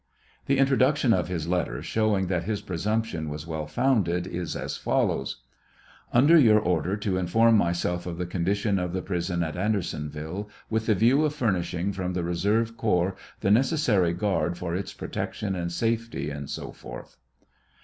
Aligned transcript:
The 0.47 0.57
introduction 0.57 1.13
of 1.13 1.27
his 1.27 1.47
letter, 1.47 1.83
Showing 1.83 2.25
that 2.25 2.45
his 2.45 2.63
presumption 2.63 3.29
was 3.29 3.45
well 3.45 3.67
founded, 3.67 4.25
is 4.25 4.55
as 4.55 4.75
follows: 4.75 5.43
Under 6.11 6.35
your 6.39 6.57
order 6.57 6.97
to 6.97 7.17
inform 7.17 7.55
myself 7.55 8.07
of 8.07 8.17
the 8.17 8.25
condition 8.25 8.79
of 8.79 8.93
the 8.93 9.03
prison 9.03 9.43
at 9.43 9.55
Andersoaville, 9.55 10.49
with 10.71 10.87
the 10.87 10.95
view 10.95 11.23
of 11.23 11.35
furnishing 11.35 11.93
from 11.93 12.13
the 12.13 12.23
reserve 12.23 12.77
corps 12.77 13.15
the 13.41 13.51
necessary 13.51 14.13
guard 14.13 14.57
for 14.57 14.73
its 14.75 14.91
protection 14.91 15.53
and 15.55 15.71
safety, 15.71 16.33
&c. 16.47 16.61
Dr. 16.61 17.05